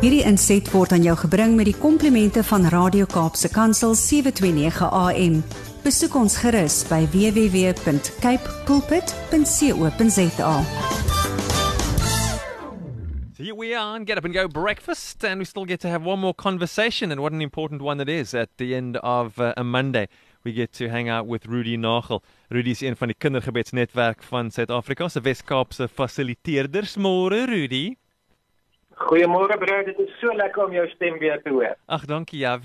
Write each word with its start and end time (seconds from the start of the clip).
Hierdie 0.00 0.22
inset 0.24 0.64
word 0.72 0.94
aan 0.96 1.02
jou 1.04 1.12
gebring 1.26 1.58
met 1.58 1.66
die 1.68 1.76
komplimente 1.76 2.40
van 2.48 2.62
Radio 2.72 3.04
Kaapse 3.04 3.50
Kansel 3.52 3.92
729 3.92 4.86
AM. 4.96 5.34
Besoek 5.84 6.16
ons 6.16 6.38
gerus 6.40 6.78
by 6.88 7.02
www.cape 7.12 8.54
pulpit.co.za. 8.64 10.54
So 13.36 13.44
here 13.44 13.54
we 13.54 13.74
are 13.76 13.92
on 13.92 14.08
Get 14.08 14.16
Up 14.16 14.24
and 14.24 14.32
Go 14.32 14.48
breakfast, 14.48 15.22
and 15.22 15.36
we 15.36 15.44
still 15.44 15.66
get 15.66 15.80
to 15.84 15.88
have 15.88 16.08
one 16.08 16.20
more 16.24 16.32
conversation, 16.32 17.12
and 17.12 17.20
what 17.20 17.32
an 17.32 17.42
important 17.42 17.82
one 17.82 18.00
it 18.00 18.08
is 18.08 18.32
at 18.32 18.56
the 18.56 18.74
end 18.74 18.96
of 19.04 19.38
uh, 19.38 19.52
a 19.58 19.64
Monday. 19.64 20.08
We 20.44 20.54
get 20.54 20.72
to 20.80 20.88
hang 20.88 21.10
out 21.10 21.26
with 21.26 21.44
Rudy 21.44 21.76
Nagel. 21.76 22.22
Rudy 22.48 22.70
is 22.70 22.80
een 22.80 22.96
van 22.96 23.12
die 23.12 23.16
kindergebedsnetwerk 23.20 24.22
van 24.22 24.48
Suid-Afrika 24.50 25.08
se 25.08 25.20
Wes-Kaapse 25.20 25.88
fasiliteerders. 25.92 26.96
Môre 26.96 27.44
Rudy. 27.44 27.98
Goeiemôre 29.00 29.56
broer, 29.56 29.84
dit 29.86 29.98
is 29.98 30.10
so 30.20 30.32
lekker 30.36 30.66
om 30.66 30.74
jou 30.76 30.82
stem 30.92 31.16
weer 31.22 31.40
te 31.40 31.48
hoor. 31.48 31.72
Ag 31.88 32.04
dankie. 32.06 32.42
I, 32.44 32.58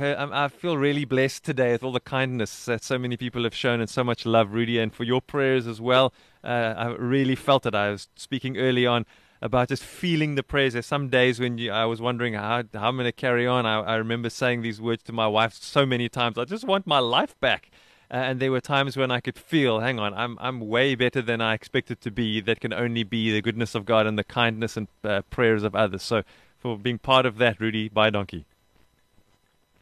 I 0.46 0.48
feel 0.50 0.78
really 0.78 1.06
blessed 1.06 1.46
today 1.46 1.72
with 1.72 1.84
all 1.84 1.94
the 1.94 2.02
kindness 2.02 2.66
that 2.66 2.84
so 2.84 3.00
many 3.00 3.16
people 3.16 3.44
have 3.44 3.56
shown 3.56 3.80
and 3.80 3.90
so 3.90 4.04
much 4.04 4.26
love 4.26 4.52
Rudy 4.54 4.78
and 4.78 4.94
for 4.94 5.06
your 5.06 5.22
prayers 5.22 5.66
as 5.66 5.80
well. 5.80 6.12
Uh, 6.44 6.74
I 6.76 6.88
really 7.00 7.36
felt 7.36 7.66
it. 7.66 7.74
I 7.74 7.92
was 7.92 8.10
speaking 8.16 8.58
early 8.58 8.86
on 8.86 9.06
about 9.42 9.70
just 9.70 9.84
feeling 9.84 10.36
the 10.36 10.44
prayers. 10.44 10.74
There's 10.74 10.86
some 10.86 11.08
days 11.08 11.40
when 11.40 11.58
you, 11.58 11.72
I 11.72 11.86
was 11.86 12.02
wondering 12.02 12.34
how, 12.34 12.64
how 12.74 12.90
I'm 12.90 12.98
going 12.98 13.06
to 13.06 13.14
carry 13.14 13.48
on. 13.48 13.66
I, 13.66 13.80
I 13.80 13.96
remember 13.96 14.30
saying 14.30 14.62
these 14.62 14.82
words 14.82 15.04
to 15.04 15.14
my 15.14 15.28
wife 15.28 15.54
so 15.54 15.86
many 15.86 16.10
times. 16.10 16.38
I 16.38 16.44
just 16.44 16.66
want 16.66 16.86
my 16.86 17.00
life 17.00 17.40
back. 17.40 17.72
Uh, 18.12 18.18
and 18.18 18.40
there 18.40 18.52
were 18.52 18.62
times 18.62 18.96
when 18.96 19.12
I 19.12 19.20
could 19.20 19.38
feel, 19.38 19.80
hang 19.80 20.00
on, 20.00 20.14
I'm 20.14 20.38
I'm 20.40 20.60
way 20.60 20.96
better 20.96 21.22
than 21.22 21.42
I 21.42 21.54
expected 21.54 22.02
to 22.02 22.12
be. 22.12 22.42
That 22.42 22.60
can 22.60 22.74
only 22.74 23.04
be 23.04 23.32
the 23.32 23.42
goodness 23.42 23.76
of 23.76 23.86
God 23.86 24.06
and 24.06 24.18
the 24.18 24.24
kindness 24.24 24.78
and 24.78 24.88
uh, 25.04 25.22
prayers 25.30 25.64
of 25.64 25.76
others. 25.76 26.04
So 26.04 26.22
for 26.60 26.78
being 26.78 27.00
part 27.00 27.26
of 27.26 27.38
that, 27.38 27.60
Rudy, 27.60 27.90
bye 27.90 28.10
donkey. 28.10 28.46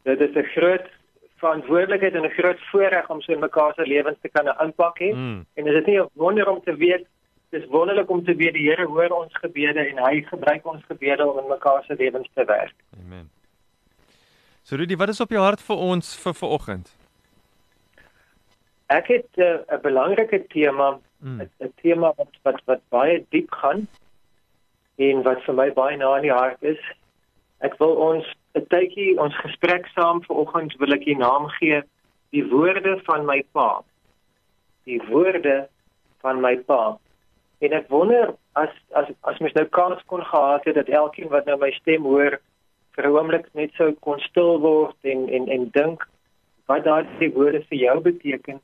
Dit 0.04 0.20
is 0.20 0.36
'n 0.36 0.46
groot 0.54 0.86
verantwoordelikheid 1.40 2.14
en 2.14 2.24
'n 2.24 2.30
groot 2.30 2.60
voorreg 2.70 3.10
om 3.10 3.20
so 3.20 3.32
in 3.32 3.40
mekaar 3.40 3.74
se 3.74 3.86
lewens 3.86 4.18
te 4.20 4.28
kan 4.28 4.46
impak 4.66 4.98
hê. 4.98 5.12
Mm. 5.14 5.46
En 5.54 5.66
is 5.66 5.72
dit 5.72 5.86
nie 5.86 6.00
'n 6.00 6.08
wonder 6.12 6.48
om 6.48 6.62
te 6.62 6.76
weet 6.76 7.06
dis 7.54 7.66
wonderlik 7.70 8.10
om 8.10 8.24
te 8.24 8.34
weet 8.34 8.54
die 8.54 8.68
Here 8.68 8.86
hoor 8.86 9.08
ons 9.08 9.36
gebede 9.42 9.86
en 9.86 9.98
hy 10.06 10.22
gebruik 10.22 10.66
ons 10.66 10.84
gebede 10.90 11.26
om 11.26 11.38
in 11.38 11.48
mekaar 11.48 11.84
se 11.86 11.94
lewens 11.98 12.28
te 12.34 12.44
werk. 12.44 12.74
Amen. 12.98 13.30
So 14.62 14.76
Rudy, 14.76 14.96
wat 14.96 15.08
is 15.08 15.20
op 15.20 15.30
jou 15.30 15.42
hart 15.42 15.62
vir 15.62 15.76
ons 15.76 16.14
vir 16.22 16.34
vanoggend? 16.34 17.03
Ek 18.86 19.06
het 19.08 19.28
eh, 19.34 19.44
'n 19.44 19.74
uh, 19.74 19.80
belangrike 19.80 20.46
tema, 20.46 20.90
'n 20.90 21.00
Mm. 21.24 21.40
mm. 21.58 21.72
tema 21.80 22.12
wat, 22.16 22.28
wat 22.42 22.60
wat 22.64 22.80
baie 22.88 23.24
diep 23.28 23.50
gaan 23.50 23.88
en 24.96 25.22
wat 25.22 25.42
vir 25.42 25.54
my 25.54 25.72
baie 25.72 25.96
na 25.96 26.16
in 26.16 26.22
die 26.22 26.32
hart 26.32 26.62
is. 26.62 26.80
Ek 27.58 27.78
wil 27.78 27.96
ons 27.96 28.26
'n 28.54 28.66
tydjie 28.68 29.18
ons 29.18 29.36
gesprek 29.36 29.86
saam 29.94 30.22
vanoggend 30.24 30.76
wil 30.76 30.92
ek 30.92 31.04
die 31.04 31.16
naam 31.16 31.48
gee 31.48 31.82
die 32.30 32.44
woorde 32.50 33.00
van 33.06 33.24
my 33.24 33.42
pa. 33.52 33.82
Die 34.84 35.00
woorde 35.08 35.68
van 36.20 36.40
my 36.40 36.56
pa. 36.56 36.98
En 37.60 37.72
ek 37.72 37.88
wonder 37.88 38.34
as 38.52 38.70
as 38.92 39.08
as 39.22 39.38
mens 39.38 39.54
nou 39.54 39.64
kans 39.64 40.02
kon 40.06 40.24
gehad 40.24 40.64
het 40.64 40.74
dat 40.74 40.88
elkeen 40.88 41.28
wat 41.28 41.46
nou 41.46 41.56
my 41.58 41.70
stem 41.70 42.02
hoor 42.02 42.38
vir 42.94 43.04
'n 43.06 43.16
oomblik 43.16 43.46
net 43.54 43.72
sou 43.74 43.92
kon 43.92 44.20
stil 44.20 44.60
word 44.60 44.96
en 45.02 45.28
en 45.28 45.48
en 45.48 45.70
dink 45.70 46.06
wat 46.66 46.84
daardie 46.84 47.32
woorde 47.32 47.64
vir 47.68 47.78
jou 47.78 48.00
beteken 48.00 48.60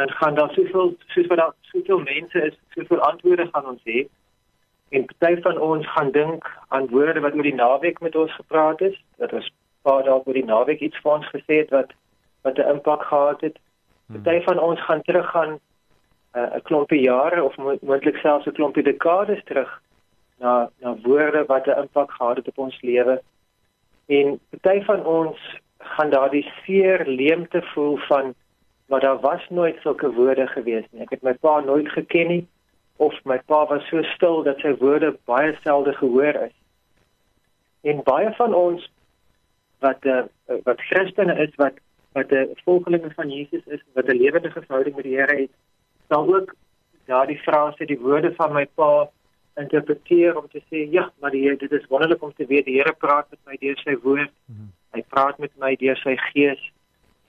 dan 0.00 0.10
gaan 0.10 0.34
daar 0.34 0.52
soveel 0.52 0.94
soos 1.06 1.26
wat 1.26 1.38
daar 1.38 1.54
soveel 1.60 1.98
mense 1.98 2.42
is, 2.42 2.58
soveel 2.74 3.00
antwoorde 3.00 3.48
gaan 3.52 3.66
ons 3.66 3.82
hê. 3.84 4.06
En 4.88 5.04
party 5.18 5.40
van 5.40 5.58
ons 5.58 5.90
gaan 5.92 6.10
dink 6.10 6.46
aan 6.68 6.88
woorde 6.88 7.20
wat 7.20 7.34
oor 7.34 7.48
die 7.48 7.54
naweek 7.54 8.00
met 8.00 8.16
ons 8.16 8.34
gepraat 8.34 8.80
is, 8.80 8.96
dat 9.16 9.32
ons 9.32 9.50
paar 9.82 10.02
dae 10.06 10.16
oor 10.24 10.38
die 10.38 10.44
naweek 10.44 10.80
iets 10.80 11.02
vir 11.04 11.12
ons 11.18 11.28
gesê 11.34 11.60
het 11.62 11.74
wat 11.76 11.92
wat 12.46 12.58
'n 12.58 12.72
impak 12.76 13.02
gehad 13.10 13.40
het. 13.40 13.58
Party 14.12 14.40
van 14.48 14.58
ons 14.58 14.80
gaan 14.84 15.02
teruggaan 15.02 15.52
uh, 16.36 16.48
'n 16.56 16.62
klompie 16.62 17.00
jare 17.00 17.44
of 17.44 17.56
mo 17.56 17.76
moontlik 17.80 18.16
selfs 18.16 18.46
'n 18.46 18.56
klompie 18.58 18.82
dekades 18.82 19.44
terug 19.44 19.80
na 20.38 20.70
na 20.80 20.96
woorde 21.02 21.44
wat 21.46 21.66
'n 21.66 21.80
impak 21.84 22.10
gehad 22.10 22.36
het 22.36 22.48
op 22.48 22.58
ons 22.58 22.80
lewe. 22.80 23.20
En 24.06 24.40
party 24.50 24.84
van 24.84 25.04
ons 25.04 25.38
gaan 25.78 26.10
daardie 26.10 26.46
seer 26.64 27.06
leemte 27.06 27.62
voel 27.62 27.96
van 27.96 28.34
maar 28.90 29.00
daar 29.00 29.20
was 29.20 29.42
nooit 29.48 29.76
sulke 29.80 30.12
woorde 30.12 30.46
gewees 30.46 30.86
nie. 30.90 31.02
Ek 31.06 31.12
het 31.14 31.22
my 31.22 31.34
pa 31.38 31.60
nooit 31.62 31.88
geken 31.94 32.26
nie 32.26 32.46
of 32.96 33.14
my 33.24 33.38
pa 33.46 33.64
was 33.70 33.86
so 33.88 34.02
stil 34.14 34.42
dat 34.42 34.58
sy 34.60 34.72
woorde 34.80 35.12
baie 35.30 35.52
selde 35.62 35.92
gehoor 35.98 36.34
is. 36.48 36.56
En 37.86 38.02
baie 38.04 38.32
van 38.38 38.54
ons 38.54 38.88
wat 39.80 40.04
uh, 40.04 40.24
wat 40.66 40.82
Christene 40.90 41.36
is 41.46 41.54
wat 41.62 41.78
wat 42.18 42.32
'n 42.34 42.58
volgelinge 42.64 43.10
van 43.14 43.30
Jesus 43.30 43.62
is, 43.66 43.80
wat 43.94 44.10
'n 44.10 44.18
lewende 44.22 44.50
verhouding 44.50 44.96
met 44.96 45.04
die 45.04 45.16
Here 45.16 45.36
het, 45.40 45.54
sal 46.08 46.34
ook 46.34 46.54
daardie 47.06 47.38
frase 47.38 47.86
die 47.86 47.98
woorde 47.98 48.34
van 48.34 48.52
my 48.52 48.66
pa 48.74 49.08
interpreteer 49.56 50.36
om 50.38 50.48
te 50.48 50.62
sê 50.70 50.90
ja, 50.90 51.12
maar 51.20 51.30
die 51.30 51.56
dit 51.56 51.72
is 51.72 51.86
wonderlik 51.86 52.22
om 52.22 52.34
te 52.34 52.46
weet 52.46 52.64
die 52.64 52.76
Here 52.80 52.94
praat 52.98 53.30
met 53.30 53.40
my 53.44 53.56
deur 53.60 53.78
sy 53.78 53.96
woord. 54.02 54.32
Hy 54.90 55.02
praat 55.08 55.38
met 55.38 55.52
my 55.58 55.76
deur 55.76 55.96
sy 55.96 56.16
gees. 56.16 56.62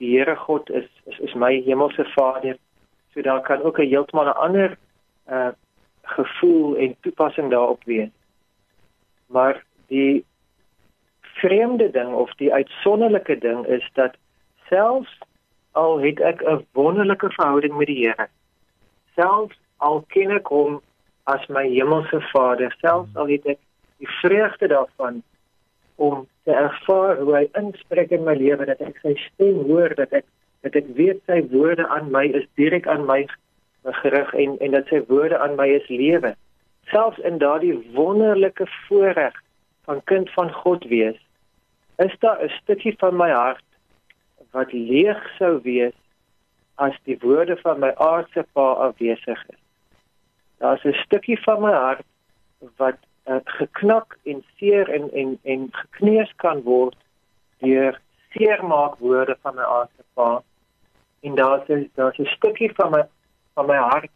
Die 0.02 0.16
Here 0.16 0.36
God 0.36 0.70
is 0.70 0.88
is 1.06 1.18
is 1.18 1.34
my 1.34 1.52
hemelse 1.66 2.04
Vader. 2.14 2.56
So 3.14 3.22
daar 3.22 3.40
kan 3.40 3.62
ook 3.62 3.78
'n 3.78 3.88
heeltemal 3.88 4.26
'n 4.26 4.40
ander 4.46 4.78
uh 5.28 5.52
gevoel 6.02 6.76
en 6.76 6.96
toepassing 7.00 7.50
daarop 7.50 7.84
wees. 7.84 8.10
Maar 9.26 9.64
die 9.86 10.24
vreemde 11.20 11.90
ding 11.90 12.14
of 12.14 12.34
die 12.34 12.52
uitsonderlike 12.52 13.38
ding 13.38 13.66
is 13.66 13.90
dat 13.92 14.14
selfs 14.68 15.18
al 15.70 16.00
het 16.00 16.20
ek 16.20 16.42
'n 16.42 16.66
wonderlike 16.72 17.30
verhouding 17.30 17.76
met 17.76 17.86
die 17.86 18.06
Here, 18.06 18.28
selfs 19.14 19.58
al 19.76 20.04
ken 20.08 20.30
ek 20.30 20.46
hom 20.46 20.82
as 21.24 21.46
my 21.46 21.68
hemelse 21.68 22.20
Vader, 22.20 22.74
selfs 22.78 23.16
al 23.16 23.26
het 23.26 23.46
ek 23.46 23.58
die 23.98 24.08
vreugde 24.08 24.66
daarvan 24.68 25.22
om 25.94 26.26
te 26.44 26.50
ervaar 26.50 26.91
hoe 27.16 27.34
hy 27.36 27.48
inspreek 27.58 28.10
in 28.10 28.24
my 28.24 28.34
lewe 28.34 28.66
dat 28.66 28.80
ek 28.80 28.98
sy 29.02 29.14
stem 29.26 29.64
hoor 29.68 29.94
dat 29.98 30.12
ek 30.12 30.24
dat 30.62 30.76
ek 30.78 30.92
weet 30.98 31.22
sy 31.26 31.40
woorde 31.50 31.86
aan 31.88 32.10
my 32.14 32.24
is 32.38 32.46
direk 32.60 32.86
aan 32.86 33.06
my 33.06 33.26
gerig 34.02 34.34
en 34.34 34.58
en 34.58 34.70
dat 34.76 34.86
sy 34.90 35.02
woorde 35.08 35.38
aan 35.38 35.56
my 35.58 35.68
is 35.68 35.88
lewe. 35.88 36.34
Selfs 36.90 37.18
in 37.18 37.38
daardie 37.38 37.74
wonderlike 37.94 38.66
voorreg 38.86 39.34
van 39.84 40.02
kind 40.04 40.30
van 40.30 40.52
God 40.52 40.84
wees 40.84 41.18
is 41.98 42.14
daar 42.18 42.42
'n 42.42 42.52
stukkie 42.62 42.94
van 42.98 43.16
my 43.16 43.30
hart 43.30 43.64
wat 44.50 44.72
leeg 44.72 45.20
sou 45.38 45.60
wees 45.62 45.96
as 46.74 46.96
die 47.04 47.18
woorde 47.20 47.56
van 47.56 47.80
my 47.80 47.92
aardse 47.94 48.44
pa 48.52 48.72
afwesig 48.86 49.40
is. 49.48 49.62
Daar's 50.58 50.84
'n 50.84 50.94
stukkie 51.04 51.40
van 51.42 51.60
my 51.60 51.72
hart 51.72 52.06
wat 52.76 52.98
uh, 53.24 53.40
geknak 53.44 54.18
en 54.22 54.44
seer 54.56 54.88
en 54.88 55.10
en 55.12 55.38
en 55.42 55.68
gekneus 55.72 56.32
kan 56.36 56.62
word 56.62 56.96
deur 57.58 58.00
seermaak 58.30 58.98
woorde 58.98 59.36
van 59.42 59.54
my 59.54 59.62
aardse 59.62 60.04
pa 60.14 60.42
en 61.20 61.34
daar's 61.34 61.88
daar's 61.94 62.18
'n 62.18 62.34
stukkie 62.36 62.72
van 62.74 62.90
my 62.90 63.02
van 63.54 63.66
my 63.66 63.76
hart 63.76 64.10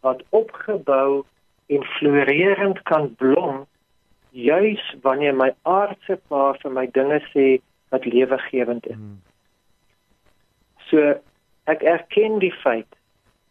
wat 0.00 0.22
opgebou 0.28 1.24
en 1.66 1.84
floreerend 1.84 2.82
kan 2.82 3.14
blom 3.14 3.66
juis 4.30 4.94
wanneer 5.02 5.34
my 5.34 5.50
aardse 5.62 6.16
pa 6.28 6.52
vir 6.62 6.72
my 6.72 6.86
dinge 6.86 7.20
sê 7.34 7.60
wat 7.90 8.04
lewegewend 8.04 8.86
is. 8.86 8.96
Mm. 8.96 9.20
So 10.88 11.14
ek 11.64 11.82
erken 11.82 12.38
die 12.38 12.54
feit 12.62 12.98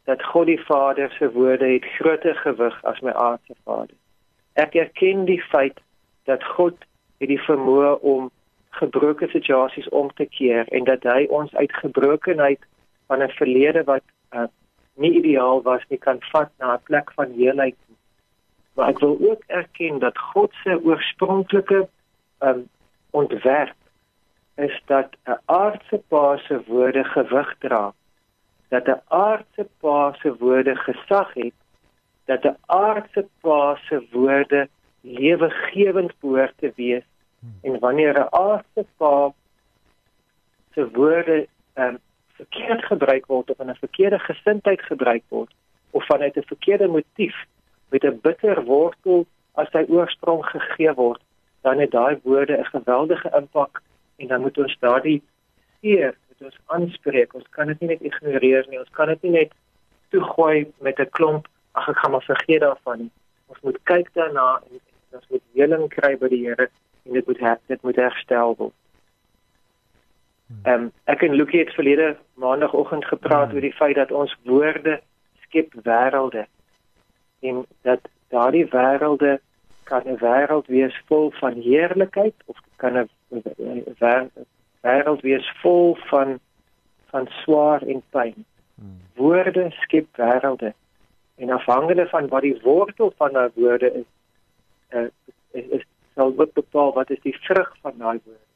dat 0.10 0.24
God 0.32 0.50
die 0.50 0.62
Vader 0.66 1.12
se 1.18 1.32
woorde 1.32 1.68
het 1.68 1.86
groter 2.00 2.36
gewig 2.36 2.84
as 2.84 3.00
my 3.00 3.12
aardse 3.12 3.56
vader. 3.64 3.96
Ek 4.60 4.76
erken 4.76 5.26
die 5.26 5.42
feit 5.52 5.80
dat 6.28 6.44
God 6.56 6.76
het 7.20 7.30
die 7.32 7.42
vermoë 7.48 7.94
om 8.14 8.30
gebroke 8.80 9.28
situasies 9.32 9.88
om 9.90 10.10
te 10.18 10.26
keer 10.26 10.68
en 10.76 10.84
dat 10.88 11.06
hy 11.08 11.28
ons 11.40 11.54
uit 11.56 11.74
gebrokenheid 11.84 12.60
van 13.08 13.24
'n 13.24 13.36
verlede 13.40 13.84
wat 13.84 14.04
uh, 14.36 14.48
nie 14.96 15.12
ideaal 15.22 15.62
was 15.62 15.84
nie 15.90 16.00
kan 16.00 16.20
vat 16.32 16.52
na 16.60 16.74
'n 16.76 16.84
plek 16.90 17.12
van 17.12 17.32
heelheid. 17.40 17.78
Maar 18.76 18.90
ek 18.90 19.00
wil 19.00 19.18
ook 19.30 19.44
erken 19.48 20.00
dat 20.00 20.18
God 20.18 20.52
se 20.64 20.80
oorspronklike 20.84 21.88
um, 22.40 22.68
ontwerp 23.12 23.80
is 24.56 24.82
dat 24.86 25.16
'n 25.26 25.40
aardse 25.46 25.98
pa 26.08 26.38
se 26.38 26.62
woorde 26.68 27.04
gewig 27.04 27.56
dra. 27.60 27.94
Dat 28.70 28.88
'n 28.88 29.02
aardse 29.08 29.68
pa 29.80 30.14
se 30.22 30.36
woorde 30.38 30.76
gesag 30.76 31.34
het, 31.34 31.59
dat 32.30 32.44
'n 32.44 32.58
aardse 32.66 33.28
pa 33.42 33.80
se 33.88 33.98
woorde 34.12 34.70
lewegewend 35.02 36.14
behoort 36.20 36.54
te 36.58 36.72
wees. 36.76 37.06
En 37.62 37.80
wanneer 37.80 38.14
'n 38.20 38.28
aardse 38.30 38.86
pa 38.98 39.34
se 40.74 40.90
woorde 40.92 41.48
um, 41.76 41.98
verkeerd 42.36 42.84
gebruik 42.86 43.26
word 43.26 43.50
of 43.52 43.60
in 43.60 43.70
'n 43.70 43.84
verkeerde 43.86 44.20
gesindheid 44.20 44.82
gebruik 44.82 45.24
word 45.28 45.52
of 45.90 46.06
vanuit 46.06 46.36
'n 46.36 46.52
verkeerde 46.54 46.88
motief 46.88 47.36
met 47.90 48.04
'n 48.04 48.20
bitter 48.22 48.64
wortel 48.64 49.26
as 49.54 49.70
sy 49.72 49.84
oorsprong 49.88 50.46
gegee 50.46 50.94
word, 50.94 51.22
dan 51.62 51.80
het 51.80 51.92
daai 51.92 52.20
woorde 52.24 52.58
'n 52.58 52.72
geweldige 52.76 53.30
impak 53.40 53.82
en 54.16 54.28
dan 54.28 54.42
moet 54.42 54.58
ons 54.58 54.78
daardie 54.80 55.22
eer 55.82 56.18
moet 56.28 56.42
ons 56.42 56.60
aanspreek. 56.66 57.34
Ons 57.34 57.50
kan 57.50 57.68
dit 57.68 57.80
nie 57.80 57.90
net 57.90 58.02
ignoreer 58.02 58.66
nie. 58.70 58.80
Ons 58.80 58.90
kan 58.92 59.08
dit 59.08 59.22
nie 59.22 59.32
net 59.32 59.52
toegooi 60.10 60.72
met 60.80 61.00
'n 61.00 61.10
klomp 61.10 61.48
ag 61.72 61.90
ek 61.90 61.98
gaan 61.98 62.12
maar 62.12 62.28
vergeet 62.28 62.62
daarvan 62.62 62.98
nie. 62.98 63.12
Ons 63.46 63.60
moet 63.62 63.80
kyk 63.84 64.14
daarna 64.14 64.62
en 64.70 64.80
ons 65.12 65.28
moet 65.30 65.44
heling 65.54 65.88
kry 65.90 66.18
by 66.18 66.28
die 66.28 66.46
Here 66.46 66.70
en 67.06 67.14
dit 67.14 67.28
moet 67.28 67.40
her, 67.40 67.58
dit 67.68 67.82
moet 67.82 67.96
herstel 67.96 68.56
word. 68.58 68.78
Ehm 70.64 70.74
um, 70.74 70.92
ek 71.06 71.22
en 71.22 71.36
Lukie 71.38 71.60
het 71.60 71.74
verlede 71.74 72.18
maandagooggend 72.34 73.06
gepraat 73.06 73.48
hmm. 73.48 73.56
oor 73.56 73.62
die 73.62 73.74
feit 73.74 73.96
dat 73.96 74.12
ons 74.12 74.34
woorde 74.44 75.00
skep 75.46 75.74
wêrelde 75.86 76.46
en 77.46 77.66
dat 77.82 78.10
daardie 78.34 78.66
wêrelde 78.74 79.40
kan 79.84 80.02
'n 80.06 80.18
wêreld 80.18 80.68
wees 80.68 81.02
vol 81.06 81.32
van 81.32 81.54
heerlikheid 81.54 82.34
of 82.46 82.58
kan 82.76 82.98
'n 82.98 83.10
wêreld 84.82 85.22
wees 85.22 85.52
vol 85.62 85.98
van 86.10 86.40
van 87.10 87.28
swaar 87.42 87.82
en 87.82 88.02
pyn. 88.10 88.46
Hmm. 88.76 89.02
Woorde 89.16 89.70
skep 89.70 90.08
wêrelde. 90.18 90.74
En 91.40 91.50
afhangende 91.50 92.08
van 92.08 92.28
wat 92.28 92.42
die 92.42 92.60
wortel 92.62 93.14
van 93.18 93.34
daai 93.34 93.50
woorde 93.54 93.94
is, 93.94 94.08
uh, 94.90 95.08
is, 95.52 95.66
is 95.78 95.84
sal 96.14 96.36
dit 96.36 96.54
bepaal 96.54 96.92
wat 96.94 97.10
is 97.16 97.22
die 97.24 97.36
vrug 97.46 97.70
van 97.82 97.94
daai 97.98 98.20
woorde. 98.24 98.48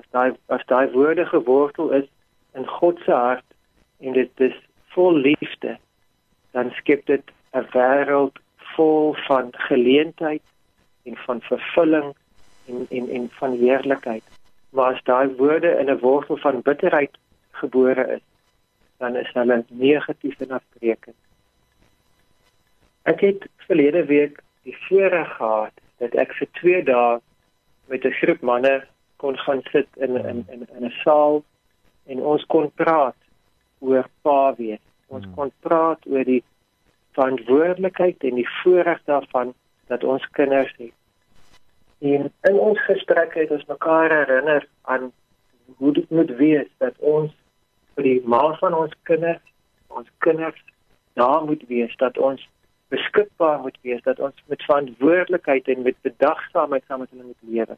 As 0.00 0.08
daai 0.10 0.32
as 0.56 0.66
daai 0.72 0.90
woorde 0.92 1.24
gewortel 1.30 1.88
is 2.00 2.08
in 2.52 2.68
God 2.68 3.00
se 3.04 3.12
hart 3.12 3.48
en 4.00 4.12
dit 4.12 4.44
is 4.48 4.58
vol 4.92 5.16
liefde, 5.28 5.78
dan 6.52 6.74
skep 6.80 7.06
dit 7.06 7.32
'n 7.56 7.64
wêreld 7.72 8.36
vol 8.74 9.16
van 9.28 9.48
geleentheid 9.70 10.44
en 11.08 11.16
van 11.16 11.40
vervulling 11.40 12.12
en 12.68 12.86
en 12.90 13.08
en 13.08 13.28
van 13.40 13.58
heerlikheid. 13.64 14.24
Maar 14.70 14.94
as 14.94 15.02
daai 15.08 15.28
woorde 15.40 15.76
in 15.80 15.90
'n 15.90 15.98
wortel 16.04 16.36
van 16.36 16.62
bitterheid 16.62 17.18
gebore 17.50 18.06
is, 18.20 18.24
dan 18.96 19.16
is 19.16 19.32
hulle 19.32 19.64
negatief 19.68 20.40
en 20.40 20.50
afbreekend. 20.50 21.16
Ek 23.02 23.20
het 23.20 23.46
verlede 23.66 24.04
week 24.04 24.42
die 24.62 24.76
voorreg 24.86 25.36
gehad 25.36 25.72
dat 25.98 26.14
ek 26.14 26.34
vir 26.38 26.48
2 26.60 26.82
dae 26.86 27.20
met 27.90 28.04
'n 28.04 28.18
groep 28.20 28.40
manne 28.40 28.84
kon 29.16 29.38
gaan 29.38 29.62
sit 29.72 29.88
in 29.96 30.16
in 30.16 30.44
in 30.54 30.66
in 30.76 30.84
'n 30.86 30.94
saal 31.02 31.44
en 32.06 32.20
ons 32.20 32.44
kon 32.46 32.70
praat 32.74 33.18
oor 33.78 34.06
pa 34.22 34.54
wees. 34.54 34.84
Ons 35.06 35.24
hmm. 35.24 35.34
kon 35.34 35.52
praat 35.60 36.06
oor 36.06 36.24
die 36.24 36.44
verantwoordelikheid 37.12 38.24
en 38.24 38.34
die 38.34 38.48
voorreg 38.62 39.00
daarvan 39.04 39.54
dat 39.86 40.04
ons 40.04 40.30
kinders 40.30 40.74
het. 40.78 40.94
En 41.98 42.32
in 42.42 42.58
ons 42.58 42.84
gesprek 42.84 43.34
het 43.34 43.50
ons 43.50 43.66
mekaar 43.66 44.10
herinner 44.10 44.66
aan 44.82 45.12
hoe 45.76 45.92
dit 45.92 46.10
moet 46.10 46.30
wees 46.36 46.70
dat 46.78 46.94
ons 46.98 47.30
vir 47.94 48.02
die 48.02 48.20
ma 48.24 48.56
van 48.58 48.74
ons 48.74 48.94
kinders, 49.02 49.44
ons 49.86 50.08
kinders 50.18 50.64
daar 51.12 51.44
moet 51.44 51.62
wees 51.68 51.96
dat 51.96 52.18
ons 52.18 52.48
beskikbaar 52.92 53.60
moet 53.64 53.78
wees 53.86 54.02
dat 54.06 54.20
ons 54.20 54.46
met 54.52 54.62
verantwoordelikheid 54.68 55.68
en 55.68 55.82
met 55.82 55.98
bedagsaamheid 56.08 56.84
saam 56.86 57.04
met 57.04 57.10
hulle 57.10 57.28
moet 57.30 57.54
lewe. 57.54 57.76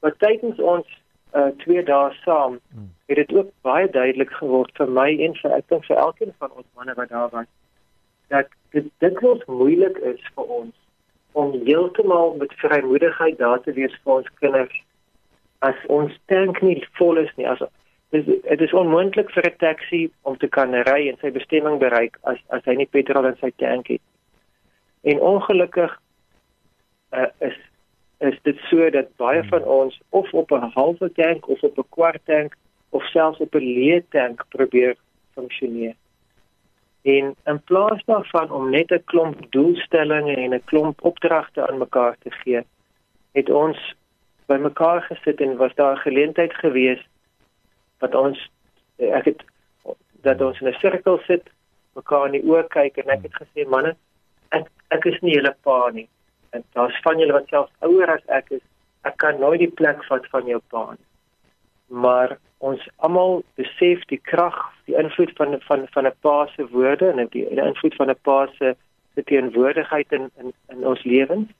Maar 0.00 0.16
tydens 0.22 0.58
ons 0.74 0.88
uh, 1.32 1.50
twee 1.62 1.82
dae 1.82 2.10
saam 2.24 2.58
hmm. 2.72 2.90
het 3.06 3.16
dit 3.16 3.36
ook 3.36 3.52
baie 3.66 3.90
duidelik 3.90 4.32
geword 4.40 4.72
vir 4.80 4.90
my 4.98 5.08
en 5.26 5.36
vir 5.42 5.54
ek 5.58 5.70
dink 5.72 5.86
vir 5.90 6.02
elkeen 6.06 6.34
van 6.38 6.52
ons 6.54 6.66
manne 6.74 6.96
wat 6.98 7.12
daar 7.14 7.30
was 7.34 7.48
dat 8.34 8.50
dit 8.74 8.88
dikwels 9.04 9.44
moeilik 9.46 9.98
is 10.12 10.22
vir 10.34 10.52
ons 10.58 10.74
om 11.36 11.52
heeltemal 11.68 12.34
met 12.40 12.54
vrymoedigheid 12.62 13.38
daar 13.38 13.60
te 13.62 13.74
wees 13.78 13.94
vir 14.04 14.18
ons 14.18 14.30
kinders 14.40 14.78
as 15.68 15.82
ons 15.98 16.14
tank 16.32 16.62
nie 16.62 16.78
vol 17.00 17.20
is 17.22 17.32
nie 17.36 17.48
as 17.48 17.62
dit 18.14 18.26
dit 18.48 18.66
is 18.68 18.76
onmoontlik 18.82 19.30
vir 19.36 19.50
'n 19.50 19.58
taxi 19.62 20.02
om 20.22 20.36
te 20.38 20.48
kan 20.48 20.74
ry 20.90 21.08
en 21.08 21.18
sy 21.20 21.30
bestemming 21.30 21.78
bereik 21.78 22.18
as 22.22 22.38
as 22.58 22.64
hy 22.64 22.74
nie 22.80 22.92
petrol 22.98 23.26
in 23.32 23.38
sy 23.40 23.52
tank 23.62 23.88
het 23.94 24.02
en 25.06 25.20
ongelukkig 25.20 25.96
uh, 27.14 27.30
is 27.48 27.56
is 28.18 28.38
dit 28.42 28.58
so 28.68 28.90
dat 28.90 29.12
baie 29.20 29.42
van 29.52 29.64
ons 29.64 30.00
of 30.08 30.32
op 30.32 30.50
'n 30.50 30.72
halwe 30.74 31.12
tank 31.12 31.48
of 31.48 31.62
op 31.62 31.78
'n 31.78 31.88
kwart 31.88 32.24
tank 32.24 32.56
of 32.90 33.04
selfs 33.12 33.40
op 33.40 33.54
'n 33.54 33.70
leë 33.76 34.02
tank 34.08 34.44
probeer 34.48 34.96
funksioneer 35.34 35.94
En 37.06 37.36
in 37.44 37.62
plaas 37.64 38.04
daarvan 38.04 38.50
om 38.50 38.70
net 38.70 38.90
'n 38.90 39.04
klomp 39.04 39.36
doelstellings 39.50 40.34
en 40.36 40.54
'n 40.54 40.64
klomp 40.64 41.04
opdragte 41.04 41.68
aan 41.68 41.78
mekaar 41.78 42.16
te 42.22 42.30
gee, 42.30 42.62
het 43.32 43.50
ons 43.50 43.94
bymekaar 44.46 45.02
gesit 45.02 45.40
en 45.40 45.56
was 45.56 45.74
daar 45.74 45.94
'n 45.94 46.06
geleentheid 46.06 46.54
gewees 46.54 47.02
wat 47.98 48.14
ons 48.14 48.50
ek 48.96 49.24
het 49.24 49.44
dat 50.22 50.40
ons 50.40 50.60
in 50.60 50.68
'n 50.68 50.78
sirkel 50.78 51.18
sit, 51.18 51.44
mekaar 51.94 52.26
in 52.26 52.40
die 52.40 52.50
oë 52.50 52.66
kyk 52.68 52.96
en 52.96 53.08
ek 53.08 53.22
het 53.22 53.34
gesê 53.42 53.68
manne, 53.68 53.96
ek 54.50 54.70
ek 54.94 55.06
is 55.06 55.20
nie 55.22 55.34
julle 55.34 55.54
pa 55.62 55.90
nie. 55.90 56.08
En 56.50 56.64
daar's 56.72 57.00
van 57.02 57.18
julle 57.18 57.32
wat 57.32 57.48
selfs 57.48 57.72
ouer 57.80 58.10
as 58.10 58.24
ek 58.28 58.50
is. 58.50 58.64
Ek 59.02 59.16
kan 59.22 59.40
nooit 59.40 59.60
die 59.60 59.76
plek 59.80 60.04
vat 60.04 60.26
van 60.30 60.46
jou 60.46 60.60
pa 60.70 60.90
nie. 60.92 61.06
Maar 61.88 62.38
ons 62.58 62.88
almal 62.96 63.42
besef 63.54 64.02
die 64.10 64.20
krag, 64.30 64.56
die 64.86 64.96
invloed 64.96 65.32
van 65.36 65.60
van 65.68 65.86
van 65.92 66.06
'n 66.06 66.14
pa 66.20 66.46
se 66.54 66.66
woorde 66.70 67.10
en 67.10 67.26
die, 67.30 67.44
die 67.48 67.66
invloed 67.70 67.94
van 67.94 68.10
'n 68.10 68.18
pa 68.22 68.46
se 68.58 68.76
teenwoordigheid 69.24 70.12
in 70.12 70.30
in 70.36 70.52
in 70.68 70.86
ons 70.86 71.02
lewens. 71.04 71.50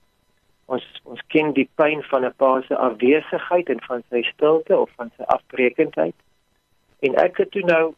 Ons 0.67 0.85
ons 1.05 1.21
ken 1.27 1.53
die 1.53 1.69
pyn 1.75 2.03
van 2.03 2.25
'n 2.25 2.35
pa 2.37 2.63
se 2.63 2.77
afwesigheid 2.77 3.69
en 3.69 3.81
van 3.83 4.03
sy 4.11 4.23
stilte 4.23 4.79
of 4.79 4.91
van 4.97 5.11
sy 5.17 5.23
afbreekendheid. 5.23 6.15
En 6.99 7.15
ek 7.15 7.37
het 7.37 7.51
toe 7.51 7.63
nou 7.63 7.95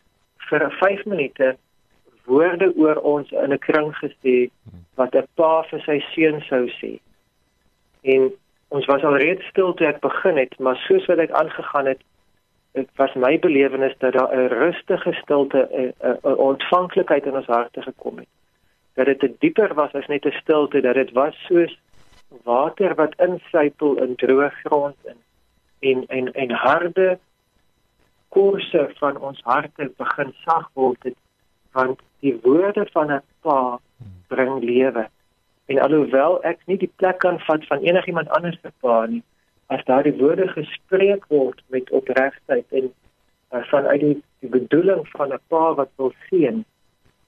vir 0.48 0.70
5 0.70 1.04
minute 1.04 1.56
woorde 2.28 2.72
oor 2.76 3.00
ons 3.14 3.30
in 3.30 3.52
'n 3.52 3.58
kring 3.58 3.90
gesê 4.02 4.50
wat 5.00 5.14
'n 5.14 5.26
pa 5.34 5.62
vir 5.70 5.80
sy 5.86 5.98
seun 6.12 6.40
sou 6.50 6.64
sê. 6.80 6.98
En 8.02 8.30
ons 8.68 8.86
was 8.86 9.02
al 9.02 9.16
reeds 9.16 9.46
stil 9.46 9.74
toe 9.74 9.86
ek 9.86 10.00
begin 10.00 10.36
het, 10.36 10.58
maar 10.58 10.76
soos 10.76 11.06
wat 11.06 11.18
ek 11.18 11.30
aangegaan 11.30 11.86
het, 11.86 12.00
dit 12.72 12.88
was 12.96 13.14
my 13.14 13.38
belewenis 13.38 13.98
dat 13.98 14.12
daar 14.12 14.32
'n 14.34 14.48
rustige 14.48 15.12
stilte 15.12 15.60
'n 16.22 16.34
ontvanklikheid 16.50 17.26
in 17.26 17.36
ons 17.36 17.46
harte 17.46 17.82
gekom 17.82 18.18
het. 18.18 18.28
Dat 18.94 19.06
dit 19.06 19.22
'n 19.22 19.36
dieper 19.38 19.74
was 19.74 19.92
as 19.92 20.06
net 20.06 20.24
'n 20.26 20.40
stilte, 20.42 20.80
dat 20.80 20.94
dit 20.94 21.10
was 21.12 21.34
soos 21.48 21.78
water 22.44 22.94
wat 22.94 23.14
insypel 23.18 23.96
in 23.96 24.14
droë 24.16 24.50
grond 24.64 24.96
in 25.02 25.16
en 25.80 26.06
en 26.06 26.32
en 26.32 26.50
harde 26.50 27.18
koerse 28.28 28.90
van 28.98 29.16
ons 29.16 29.40
harte 29.42 29.92
begin 29.96 30.34
sag 30.44 30.70
word 30.74 31.02
het, 31.02 31.16
want 31.72 32.00
die 32.20 32.38
woorde 32.42 32.86
van 32.92 33.12
'n 33.12 33.22
pa 33.40 33.80
bring 34.28 34.62
lewe. 34.62 35.08
En 35.66 35.78
alhoewel 35.78 36.42
ek 36.44 36.58
nie 36.66 36.78
die 36.78 36.92
plek 36.96 37.18
kan 37.18 37.40
vat 37.40 37.66
van 37.66 37.78
enigiemand 37.78 38.28
anders 38.28 38.58
se 38.62 38.70
pa 38.80 39.06
nie, 39.06 39.22
as 39.66 39.84
daardie 39.84 40.16
woorde 40.16 40.48
gespreek 40.48 41.26
word 41.28 41.62
met 41.66 41.90
opregtheid 41.90 42.66
en 42.68 42.92
uh, 43.52 43.62
vanuit 43.70 44.00
die, 44.00 44.22
die 44.40 44.48
bedoeling 44.48 45.08
van 45.08 45.32
'n 45.32 45.40
pa 45.48 45.74
wat 45.74 45.90
wil 45.96 46.12
seën, 46.28 46.64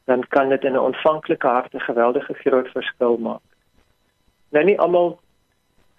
dan 0.05 0.25
kan 0.29 0.49
dit 0.49 0.65
in 0.65 0.73
'n 0.73 0.87
ontvanklike 0.91 1.47
hart 1.47 1.75
'n 1.75 1.89
geweldige 1.91 2.35
groot 2.35 2.69
verskil 2.69 3.17
maak. 3.17 3.45
Nou 4.51 4.65
nie 4.65 4.79
almal 4.79 5.19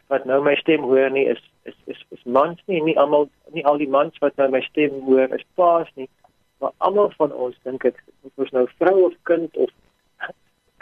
wat 0.08 0.26
nou 0.26 0.42
my 0.44 0.56
stem 0.56 0.82
hoor 0.82 1.12
nie 1.12 1.26
is 1.26 1.42
is 1.64 1.76
is, 1.86 2.06
is 2.10 2.24
mans 2.24 2.60
nie, 2.66 2.82
nie 2.84 2.98
almal 3.00 3.30
nie 3.56 3.66
al 3.66 3.78
die 3.78 3.90
mans 3.90 4.18
wat 4.18 4.36
nou 4.36 4.50
my 4.50 4.62
stem 4.62 5.00
hoor 5.08 5.30
is 5.38 5.46
paas 5.56 5.88
nie, 5.96 6.10
maar 6.62 6.74
almal 6.78 7.12
van 7.18 7.34
ons 7.34 7.58
dink 7.68 7.86
ek 7.90 8.00
of 8.24 8.46
ons 8.46 8.56
nou 8.56 8.68
vrou 8.78 8.98
of 9.10 9.18
kind 9.30 9.58
of 9.58 9.74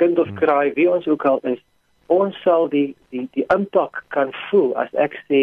kind 0.01 0.19
of 0.19 0.27
hmm. 0.27 0.39
kraai 0.43 0.74
wie 0.77 0.89
ons 0.91 1.07
ook 1.07 1.25
al 1.25 1.39
is 1.53 1.59
ons 2.09 2.38
sal 2.43 2.67
die 2.69 2.95
die 3.13 3.27
die 3.38 3.45
impak 3.53 4.03
kan 4.15 4.33
voel 4.50 4.74
as 4.83 4.93
ek 5.05 5.15
sê 5.29 5.41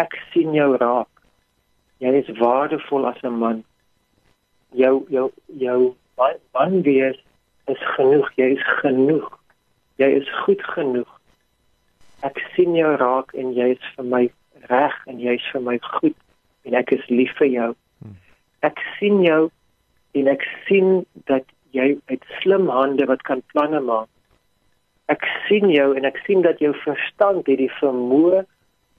ek 0.00 0.16
sien 0.32 0.54
jou 0.54 0.74
raak. 0.82 1.10
Jy 2.02 2.12
is 2.22 2.30
waardevol 2.38 3.06
as 3.06 3.20
'n 3.22 3.38
man. 3.42 3.64
Jou 4.82 5.06
jou 5.10 5.30
jou 5.64 5.94
man 6.54 6.82
wees 6.82 7.18
is 7.66 7.82
genoeg. 7.96 8.30
Jy 8.36 8.48
is 8.56 8.64
genoeg. 8.82 9.28
Jy 9.98 10.10
is 10.20 10.28
goed 10.44 10.62
genoeg. 10.74 11.10
Ek 12.22 12.38
sien 12.54 12.74
jou 12.74 12.96
raak 12.96 13.34
en 13.34 13.54
jy 13.54 13.70
is 13.76 13.84
vir 13.96 14.04
my 14.04 14.24
reg 14.68 14.96
en 15.06 15.20
jy 15.20 15.34
is 15.34 15.46
vir 15.52 15.62
my 15.62 15.78
goed 15.78 16.16
en 16.64 16.74
ek 16.74 16.92
is 16.92 17.06
lief 17.08 17.36
vir 17.38 17.46
jou. 17.48 17.74
Ek 18.66 18.78
sien 18.98 19.22
jou 19.24 19.50
en 20.14 20.28
ek 20.28 20.44
sien 20.68 21.04
dat 21.30 21.44
jy 21.72 21.94
uit 22.10 22.24
slim 22.40 22.68
hande 22.68 23.06
wat 23.06 23.22
kan 23.22 23.42
planne 23.52 23.80
maak 23.80 24.08
ek 25.10 25.26
sien 25.48 25.70
jou 25.74 25.90
en 25.98 26.06
ek 26.06 26.20
sien 26.26 26.44
dat 26.46 26.60
jou 26.62 26.70
verstand 26.84 27.48
het 27.50 27.58
die 27.58 27.72
vermoë 27.80 28.44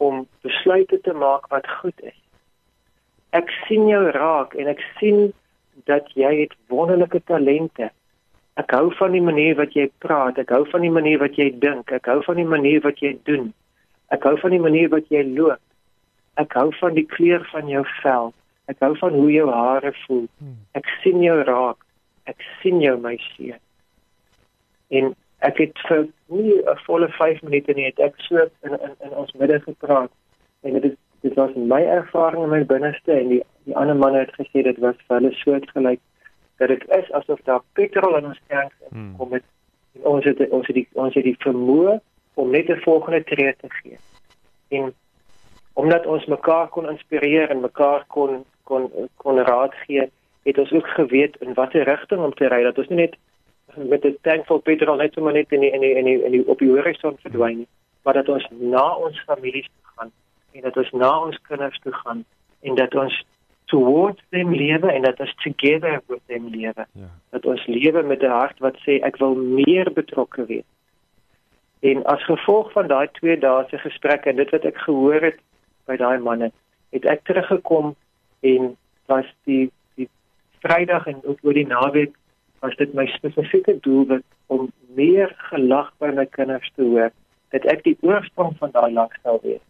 om 0.04 0.26
besluite 0.44 1.00
te 1.06 1.14
maak 1.16 1.48
wat 1.54 1.70
goed 1.80 1.96
is. 2.04 2.18
Ek 3.38 3.52
sien 3.68 3.88
jou 3.88 4.04
raak 4.18 4.58
en 4.60 4.68
ek 4.68 4.82
sien 5.00 5.32
dat 5.88 6.10
jy 6.20 6.32
het 6.42 6.56
wonderlike 6.74 7.22
talente. 7.32 7.88
Ek 8.60 8.76
hou 8.76 8.90
van 9.00 9.16
die 9.16 9.24
manier 9.24 9.56
wat 9.56 9.78
jy 9.78 9.88
praat, 10.04 10.42
ek 10.42 10.52
hou 10.52 10.66
van 10.74 10.84
die 10.84 10.92
manier 10.92 11.22
wat 11.22 11.40
jy 11.40 11.48
dink, 11.64 11.94
ek 11.96 12.10
hou 12.12 12.20
van 12.28 12.42
die 12.42 12.50
manier 12.50 12.84
wat 12.84 13.00
jy 13.00 13.14
doen. 13.30 13.54
Ek 14.12 14.28
hou 14.28 14.36
van 14.42 14.52
die 14.52 14.60
manier 14.60 14.92
wat 14.92 15.08
jy 15.14 15.24
loop. 15.30 15.62
Ek 16.42 16.52
hou 16.60 16.68
van 16.82 16.98
die 16.98 17.08
kleur 17.08 17.46
van 17.54 17.72
jou 17.72 17.86
vel. 18.02 18.34
Ek 18.72 18.80
hou 18.86 18.94
van 19.00 19.18
hoe 19.18 19.32
jou 19.32 19.48
hare 19.52 19.92
voel. 20.06 20.26
Hmm. 20.40 20.58
Ek 20.80 20.88
sien 21.04 21.20
jou 21.24 21.38
raak. 21.48 21.84
Ek 22.30 22.44
sien 22.62 22.80
jou 22.84 22.96
my 23.02 23.18
seun. 23.32 23.60
En 25.00 25.14
ek 25.48 25.58
het 25.64 25.86
vir 25.90 26.08
nie 26.30 26.58
'n 26.62 26.78
volle 26.86 27.10
5 27.18 27.42
minute 27.42 27.74
nie 27.74 27.86
het 27.86 28.00
ek 28.00 28.20
so 28.28 28.38
in 28.68 28.76
in, 28.80 28.94
in 29.06 29.16
ons 29.24 29.32
midde 29.34 29.60
gepraat. 29.60 30.12
En 30.64 30.80
dit 30.80 30.98
dit 31.22 31.34
was 31.34 31.56
my 31.56 31.82
ervaring 31.82 32.44
in 32.44 32.50
my 32.50 32.64
binneste 32.66 33.12
en 33.12 33.28
die 33.30 33.44
die 33.66 33.76
ander 33.76 33.96
manne 33.96 34.20
het 34.20 34.34
gesê 34.40 34.64
dit 34.64 34.78
was 34.78 34.96
vir 35.08 35.18
hulle 35.18 35.34
soortgelyk 35.34 36.00
dat 36.58 36.68
dit 36.68 36.84
is 36.90 37.12
asof 37.12 37.42
daar 37.44 37.62
petrol 37.74 38.18
in 38.18 38.26
ons 38.26 38.42
tank 38.48 38.72
hmm. 38.90 39.18
kom 39.18 39.30
met 39.30 39.44
ons 40.02 40.26
het 40.26 40.50
ons 40.50 40.68
het 40.68 40.76
die 40.76 40.88
ons 40.94 41.14
het 41.14 41.24
die 41.24 41.38
vermoë 41.46 42.00
om 42.34 42.50
net 42.50 42.70
'n 42.70 42.82
volgende 42.88 43.24
tree 43.24 43.56
te 43.58 43.70
gee. 43.70 43.98
En 44.70 44.94
omdat 45.74 46.06
ons 46.06 46.26
mekaar 46.26 46.68
kon 46.68 46.90
inspireer 46.90 47.50
en 47.50 47.60
mekaar 47.60 48.06
kon 48.08 48.46
kon 48.72 48.88
kon 49.24 49.44
raad 49.52 49.76
gee, 49.86 50.08
het 50.48 50.58
ons 50.64 50.72
ook 50.72 50.88
geweet 50.98 51.38
in 51.46 51.54
watter 51.60 51.84
rigting 51.84 52.24
om 52.24 52.34
te 52.34 52.50
ry 52.54 52.64
dat 52.64 52.80
ons 52.82 52.90
nie 52.94 53.04
net 53.04 53.18
met 53.76 54.06
'n 54.06 54.18
tank 54.28 54.46
vol 54.46 54.64
petrol 54.70 54.98
net 55.00 55.14
sommer 55.14 55.34
net 55.34 55.52
in 55.52 55.60
die, 55.66 55.72
in 55.72 55.82
die, 55.86 55.94
in 55.96 56.06
die, 56.06 56.24
in 56.24 56.32
die 56.32 56.48
op 56.48 56.60
die 56.60 56.70
horison 56.70 57.18
verdwyn 57.24 57.58
nie, 57.64 57.70
maar 58.04 58.14
dat 58.14 58.30
ons 58.30 58.48
na 58.60 58.88
ons 58.96 59.20
families 59.28 59.70
toe 59.74 59.92
gaan 59.96 60.12
en 60.52 60.62
dat 60.62 60.78
ons 60.78 60.92
na 60.92 61.12
ons 61.26 61.42
kinders 61.48 61.80
toe 61.80 61.94
gaan 62.04 62.26
en 62.62 62.76
dat 62.76 62.96
ons 62.96 63.24
towards 63.72 64.22
them 64.30 64.54
lewe 64.54 64.92
en 64.92 65.02
dat 65.02 65.20
ons 65.20 65.34
together 65.44 66.02
with 66.08 66.20
them 66.26 66.50
lewe. 66.50 66.86
Ja. 66.92 67.10
Dat 67.30 67.46
ons 67.46 67.66
lewe 67.66 68.04
met 68.04 68.24
'n 68.24 68.36
hart 68.40 68.60
wat 68.60 68.78
sê 68.86 69.00
ek 69.02 69.18
wil 69.18 69.36
meer 69.36 69.94
betrokke 69.94 70.46
wees. 70.46 70.70
En 71.80 72.04
as 72.06 72.24
gevolg 72.24 72.72
van 72.72 72.88
daai 72.88 73.08
twee 73.12 73.38
dae 73.38 73.66
se 73.70 73.78
gesprek 73.78 74.26
en 74.26 74.36
dit 74.36 74.50
wat 74.50 74.66
ek 74.66 74.78
gehoor 74.78 75.22
het 75.22 75.40
by 75.86 75.96
daai 75.98 76.20
manne, 76.20 76.52
het 76.90 77.06
ek 77.06 77.24
teruggekom 77.24 77.96
en 78.42 78.76
was 79.06 79.28
die 79.50 79.72
die 79.96 80.10
Vrydag 80.62 81.08
en 81.08 81.22
ook 81.24 81.40
oor 81.42 81.58
die 81.58 81.68
naweek 81.68 82.16
was 82.62 82.76
dit 82.78 82.94
my 82.94 83.08
spesifieke 83.16 83.78
doel 83.86 84.06
wat 84.06 84.26
om 84.48 84.70
meer 84.96 85.34
gelag 85.50 85.90
by 86.04 86.12
my 86.16 86.26
kinders 86.38 86.72
te 86.76 86.86
hoor 86.86 87.10
dat 87.56 87.66
ek 87.74 87.84
die 87.88 87.98
oorsprong 88.06 88.54
van 88.60 88.72
daai 88.76 88.92
lag 88.94 89.14
sou 89.24 89.40
wees. 89.44 89.64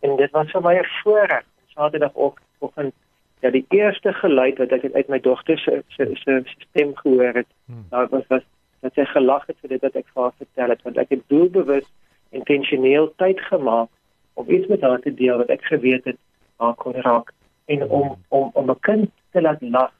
En 0.00 0.16
dit 0.16 0.30
was 0.36 0.50
vir 0.50 0.64
my 0.64 0.74
'n 0.78 0.88
voorreg 1.02 1.44
om 1.44 1.74
Saterdagoggend 1.74 2.94
ja 3.40 3.50
die 3.50 3.66
eerste 3.68 4.12
geluid 4.12 4.58
wat 4.58 4.72
ek 4.72 4.94
uit 4.94 5.08
my 5.08 5.20
dogter 5.20 5.58
se 5.58 5.82
se 5.88 6.10
se 6.14 6.42
stem 6.58 6.94
gehoor 6.96 7.34
het, 7.34 7.46
hmm. 7.66 7.86
daar 7.90 8.08
was 8.08 8.26
was 8.28 8.42
dat 8.80 8.94
sy 8.94 9.04
gelag 9.04 9.46
het 9.46 9.56
vir 9.60 9.68
dit 9.74 9.82
wat 9.82 9.96
ek 9.96 10.06
vir 10.12 10.22
haar 10.22 10.36
vertel 10.36 10.68
het 10.74 10.82
want 10.82 10.98
ek 10.98 11.10
het 11.10 11.22
doelbewus 11.32 11.88
intentioneel 12.30 13.12
tyd 13.16 13.40
gemaak 13.40 13.88
om 14.34 14.50
iets 14.50 14.66
met 14.66 14.80
haar 14.80 15.00
te 15.00 15.14
deel 15.14 15.36
wat 15.36 15.52
ek 15.52 15.64
geweet 15.72 16.04
het 16.04 16.18
haar 16.56 16.74
kon 16.74 16.96
raak 17.06 17.32
en 17.72 17.88
om 17.88 18.06
om 18.28 18.50
om 18.52 18.70
'n 18.70 18.80
kind 18.80 19.10
te 19.32 19.40
laat 19.40 19.62
lag 19.62 19.92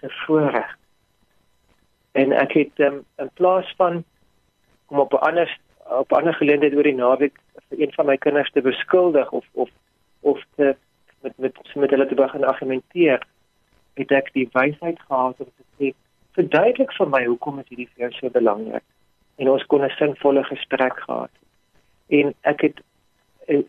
se 0.00 0.08
voorreg 0.24 0.76
en 2.12 2.32
ek 2.32 2.52
het 2.52 2.78
um, 2.88 3.04
in 3.16 3.30
plaas 3.34 3.74
van 3.76 4.04
om 4.86 4.98
op 4.98 5.12
'n 5.12 5.24
ander 5.28 5.58
op 6.02 6.10
'n 6.10 6.18
ander 6.20 6.34
geleentheid 6.34 6.74
oor 6.74 6.88
die 6.90 7.00
naweek 7.02 7.36
vir 7.68 7.80
een 7.80 7.92
van 7.92 8.06
my 8.06 8.16
kinders 8.16 8.50
te 8.50 8.60
beskuldig 8.60 9.30
of 9.30 9.44
of 9.52 9.70
of 10.20 10.44
te 10.56 10.76
met 11.20 11.38
met 11.38 11.74
met 11.74 11.90
hulle 11.90 12.06
te 12.06 12.14
begin 12.14 12.44
argumenteer 12.44 13.26
het 13.94 14.10
ek 14.10 14.32
die 14.32 14.48
wysheid 14.52 15.00
gehad 15.00 15.40
om 15.40 15.50
te 15.56 15.64
sê 15.78 15.94
verduidelik 16.32 16.92
vir 16.92 17.08
my 17.08 17.24
hoekom 17.24 17.58
is 17.58 17.68
hierdie 17.68 17.88
vir 17.94 18.04
jou 18.04 18.12
so 18.12 18.30
belangrik 18.30 18.84
en 19.36 19.50
ons 19.50 19.66
kon 19.66 19.84
'n 19.84 19.96
sinvolle 19.98 20.44
gesprek 20.44 21.00
gehad. 21.00 21.30
En 22.08 22.34
ek 22.40 22.60
het 22.60 22.76
en 23.46 23.64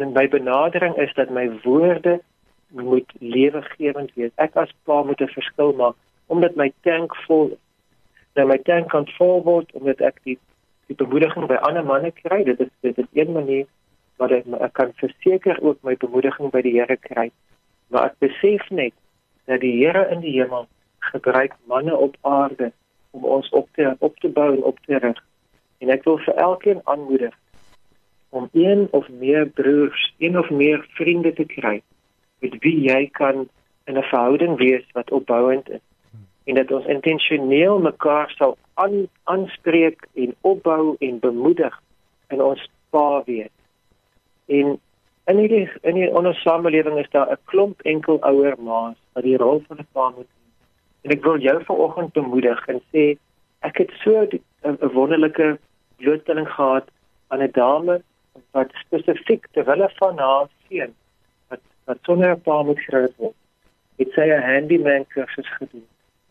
eh, 0.00 0.06
my 0.06 0.28
benadering 0.28 0.96
is 0.96 1.12
dat 1.14 1.30
my 1.30 1.50
woorde 1.62 2.20
moet 2.70 3.12
lewegewend 3.18 4.14
wees 4.14 4.34
ek 4.36 4.56
as 4.56 4.72
pa 4.84 5.02
moet 5.02 5.20
'n 5.20 5.36
verskil 5.38 5.72
maak 5.72 5.96
omdat 6.26 6.56
my 6.56 6.72
tank 6.82 7.16
vol 7.26 7.56
nou 8.34 8.46
my 8.46 8.58
tank 8.58 8.90
kan 8.90 9.06
vol 9.18 9.42
word 9.42 9.72
omdat 9.72 10.00
ek 10.00 10.20
die 10.24 10.38
die 10.86 10.96
bemoediging 10.98 11.48
by 11.50 11.58
ander 11.66 11.84
manne 11.84 12.12
kry. 12.14 12.42
Dit 12.46 12.60
is 12.60 12.70
dit 12.86 12.98
is 12.98 13.08
een 13.18 13.32
manier 13.34 13.66
wat 14.22 14.32
ek, 14.32 14.46
ek 14.60 14.74
kan 14.78 14.92
verseker 15.02 15.58
ook 15.62 15.82
my 15.86 15.96
bemoediging 16.00 16.52
by 16.54 16.62
die 16.64 16.76
Here 16.78 16.96
kry. 16.96 17.30
Maar 17.90 18.12
ek 18.12 18.20
besef 18.22 18.68
net 18.70 18.94
dat 19.50 19.62
die 19.64 19.74
Here 19.80 20.06
in 20.14 20.22
die 20.24 20.36
hemel 20.38 20.68
gebruik 21.12 21.56
manne 21.70 21.96
op 21.96 22.16
aarde 22.22 22.72
om 23.16 23.24
ons 23.24 23.48
op 23.50 23.68
te 23.78 23.94
op 23.98 24.16
te 24.22 24.28
bou 24.28 24.52
en 24.54 24.62
op 24.62 24.78
te 24.86 25.00
rig. 25.02 25.18
En 25.82 25.90
ek 25.92 26.06
wil 26.06 26.18
vir 26.22 26.38
elkeen 26.46 26.80
aanmoedig 26.84 27.34
om 28.30 28.48
een 28.52 28.88
of 28.92 29.08
meer 29.08 29.46
broers, 29.46 30.12
een 30.18 30.38
of 30.38 30.50
meer 30.50 30.82
vriende 30.98 31.32
te 31.32 31.46
kry 31.48 31.80
met 32.40 32.56
wie 32.60 32.80
jy 32.90 33.08
kan 33.12 33.48
in 33.84 33.98
'n 33.98 34.02
verhouding 34.02 34.56
wees 34.56 34.84
wat 34.92 35.10
opbouend 35.10 35.70
is 35.70 35.84
en 36.46 36.54
dat 36.54 36.70
ons 36.70 36.86
intentioneel 36.86 37.78
mekaar 37.78 38.30
sal 38.38 38.56
aan 38.74 39.08
aanspreek 39.22 40.06
en 40.14 40.34
opbou 40.40 40.96
en 40.98 41.18
bemoedig 41.18 41.82
in 42.28 42.42
ons 42.42 42.68
pa 42.90 43.22
weet. 43.26 43.52
En 44.46 44.78
in 45.26 45.38
hierdie 45.42 45.68
in 45.82 45.98
die 45.98 46.10
ons 46.14 46.42
samelewing 46.42 46.98
is 47.02 47.10
daar 47.10 47.30
'n 47.30 47.42
klomp 47.44 47.80
enkel 47.82 48.20
ouer 48.30 48.54
ma's 48.58 48.98
wat 49.12 49.24
die 49.24 49.36
rol 49.36 49.62
van 49.68 49.78
'n 49.78 49.88
pa 49.92 50.08
moet 50.08 50.30
doen. 50.30 50.52
En 51.02 51.10
ek 51.10 51.24
wil 51.24 51.38
jou 51.38 51.64
vanoggend 51.64 52.12
bemoedig 52.12 52.68
en 52.68 52.80
sê 52.92 53.18
ek 53.60 53.78
het 53.78 53.90
so 54.04 54.26
'n 54.62 54.92
wonderlike 54.92 55.58
blootstelling 55.96 56.48
gehad 56.48 56.86
aan 57.28 57.42
'n 57.42 57.50
dame 57.52 58.02
wat 58.50 58.70
spesifiek 58.84 59.46
terwyl 59.52 59.88
van 59.98 60.18
haar 60.18 60.48
seun 60.68 60.94
wat 61.86 61.98
sonder 62.02 62.30
'n 62.30 62.40
pa 62.40 62.62
moet 62.62 62.80
groot 62.86 63.14
word. 63.16 63.38
Het 63.98 64.10
sy 64.12 64.26
'n 64.30 64.42
handyman 64.50 65.06
kursus 65.06 65.50
gedoen. 65.58 65.86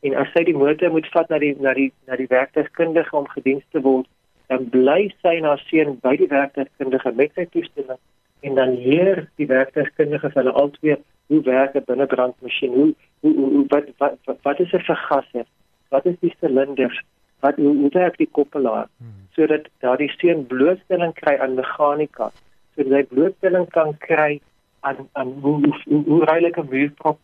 En 0.05 0.15
as 0.15 0.31
sy 0.33 0.43
die 0.43 0.57
motor 0.57 0.91
moet 0.91 1.07
vat 1.12 1.29
na 1.29 1.39
die 1.39 1.55
na 1.59 1.74
die 1.74 1.91
na 2.07 2.15
die 2.15 2.27
werktuigkundige 2.29 3.15
om 3.15 3.27
gediens 3.27 3.63
te 3.71 3.81
word, 3.81 4.07
dan 4.47 4.69
bly 4.69 5.13
sy 5.21 5.39
na 5.39 5.55
seun 5.55 5.97
by 6.03 6.15
die 6.15 6.29
werktuigkundige 6.29 7.12
met 7.15 7.31
sy 7.33 7.45
toestemming 7.45 8.01
en 8.45 8.55
dan 8.55 8.75
leer 8.77 9.27
die 9.41 9.47
werktuigkundige 9.50 10.29
hulle 10.33 10.51
albei 10.51 10.97
hoe 11.27 11.41
werk 11.41 11.75
'n 11.75 11.83
binnebrandmasjien, 11.85 12.74
hoe 12.74 12.93
hoe, 13.19 13.33
hoe 13.35 13.65
wat, 13.67 13.85
wat 13.97 14.17
wat 14.25 14.39
wat 14.41 14.59
is 14.59 14.74
'n 14.74 14.79
vergaser, 14.79 15.45
wat 15.89 16.05
is 16.05 16.19
die 16.19 16.35
silinders, 16.39 17.01
wat 17.39 17.55
hoe, 17.55 17.75
hoe 17.81 17.89
werk 17.89 18.17
die 18.17 18.29
koppelaar? 18.31 18.88
Hmm. 18.97 19.24
sodat 19.35 19.67
daardie 19.83 20.12
seun 20.17 20.45
blootstelling 20.47 21.13
kry 21.13 21.35
aan 21.43 21.55
meganika, 21.55 22.31
sodat 22.75 22.93
hy 22.93 23.03
blootstelling 23.03 23.67
kan 23.69 23.97
kry 23.97 24.39
aan 24.86 25.10
aan 25.12 25.32
hoe 25.42 25.58
hoe, 25.86 26.04
hoe, 26.06 26.24
reilike 26.25 26.63
muurprop 26.70 27.20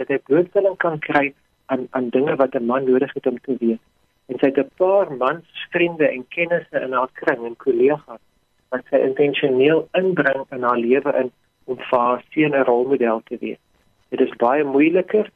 dat 0.00 0.08
hy 0.08 0.18
blootstelling 0.28 0.76
kan 0.84 0.98
kry 1.06 1.24
aan 1.72 1.86
aan 1.90 2.08
dinge 2.16 2.36
wat 2.40 2.54
'n 2.58 2.66
man 2.70 2.88
nodig 2.90 3.12
het 3.14 3.26
om 3.26 3.38
te 3.40 3.56
weet. 3.60 3.82
En 4.28 4.38
sy 4.38 4.46
het 4.46 4.58
'n 4.58 4.70
paar 4.76 5.12
mans 5.12 5.66
vriende 5.70 6.08
en 6.08 6.28
kennisse 6.28 6.80
in 6.80 6.92
haar 6.92 7.12
kring 7.12 7.44
en 7.46 7.56
kollegas 7.56 8.22
wat 8.70 8.84
sy 8.90 8.96
intentioneel 8.96 9.88
inbring 10.00 10.44
in 10.50 10.62
haar 10.62 10.78
lewe 10.78 11.12
in 11.22 11.30
om 11.64 11.78
haar 11.78 12.24
seun 12.30 12.54
'n 12.56 12.64
rolmodel 12.70 13.20
te 13.24 13.36
wees. 13.40 13.62
Dit 14.08 14.20
is 14.20 14.36
baie 14.36 14.64
moeiliker, 14.64 15.30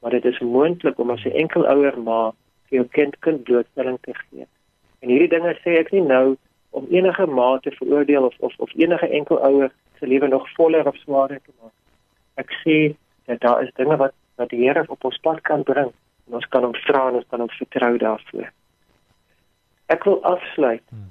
maar 0.00 0.10
dit 0.10 0.24
is 0.24 0.38
moontlik 0.38 0.98
om 0.98 1.10
as 1.10 1.24
'n 1.24 1.38
enkel 1.42 1.66
ouer 1.66 1.98
ma 2.02 2.32
vir 2.68 2.78
jou 2.78 2.86
kind 2.96 3.18
kind 3.18 3.42
blootstelling 3.42 3.98
te 4.00 4.14
gee. 4.14 4.46
En 5.00 5.08
hierdie 5.08 5.28
dinge 5.36 5.54
sê 5.64 5.78
ek 5.78 5.92
nie 5.92 6.02
nou 6.02 6.36
om 6.70 6.86
enige 6.90 7.26
ma 7.26 7.58
te 7.58 7.70
veroordeel 7.70 8.24
of 8.24 8.34
of 8.38 8.54
of 8.58 8.70
enige 8.74 9.08
enkel 9.08 9.38
ouer 9.44 9.70
se 10.00 10.06
lewe 10.06 10.28
nog 10.28 10.48
voller 10.56 10.86
of 10.86 10.96
swaarder 10.96 11.40
te 11.44 11.52
maak. 11.60 11.76
Ek 12.34 12.50
sê 12.64 12.96
dat 13.28 13.40
daar 13.40 13.62
is 13.62 13.74
dinge 13.76 13.96
wat 13.96 14.16
wat 14.40 14.48
die 14.48 14.62
Here 14.64 14.84
op 14.88 15.04
ons 15.04 15.18
pad 15.20 15.40
kan 15.44 15.62
bring. 15.62 15.92
En 16.26 16.34
ons 16.38 16.48
kan 16.48 16.64
hom 16.64 16.74
vra 16.86 17.08
en 17.08 17.20
ons 17.20 17.28
kan 17.28 17.42
hom 17.44 17.50
vertrou 17.58 17.96
daarvoor. 17.98 18.52
Ek 19.92 20.04
wil 20.08 20.22
afsluit. 20.24 20.84
Hmm. 20.88 21.10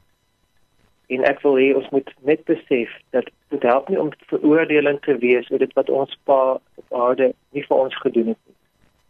En 1.13 1.25
ek 1.25 1.41
wil 1.45 1.57
hê 1.61 1.67
ons 1.77 1.89
moet 1.93 2.09
net 2.29 2.41
besef 2.49 2.93
dat 3.15 3.29
dit 3.53 3.63
help 3.65 3.89
nie 3.89 3.99
om 4.01 4.11
veroordelend 4.31 5.01
te 5.05 5.17
wees 5.21 5.49
oor 5.51 5.61
dit 5.61 5.73
wat 5.77 5.89
ons 5.89 6.17
pa 6.29 6.41
op 6.81 6.97
aarde 7.03 7.31
nie 7.57 7.65
vir 7.65 7.77
ons 7.77 7.97
gedoen 8.03 8.31
het 8.33 8.41
nie. 8.45 8.57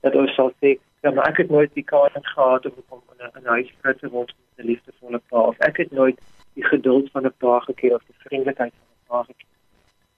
Dat 0.07 0.15
ons 0.15 0.35
sal 0.35 0.53
sê, 0.63 0.77
ja, 1.03 1.11
maar 1.11 1.27
ek 1.27 1.43
het 1.43 1.51
nooit 1.51 1.73
die 1.75 1.83
kans 1.83 2.31
gehad 2.33 2.67
om 2.71 2.83
om 2.87 3.01
in 3.19 3.43
'n 3.43 3.51
huis 3.55 3.71
groot 3.81 3.99
te 3.99 4.09
word 4.09 4.33
met 4.35 4.65
'n 4.65 4.69
liefdevolle 4.71 5.21
pa 5.29 5.39
of 5.51 5.59
ek 5.59 5.77
het 5.77 5.91
nooit 5.91 6.19
die 6.53 6.65
geduld 6.65 7.11
van 7.11 7.25
'n 7.25 7.33
pa 7.37 7.59
geken 7.59 7.95
of 7.95 8.03
die 8.07 8.19
vriendelikheid 8.25 8.73
van 8.73 8.87
'n 8.87 9.07
pa 9.07 9.23
geken. 9.23 9.47